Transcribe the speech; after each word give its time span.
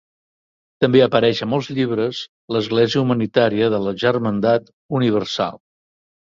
També 0.85 1.01
apareix 1.07 1.41
a 1.45 1.47
molts 1.51 1.69
dels 1.69 1.77
llibres 1.79 2.21
l'església 2.55 3.03
humanitària 3.03 3.69
de 3.75 3.83
la 3.85 3.95
germandat 4.05 4.73
universal. 5.03 5.63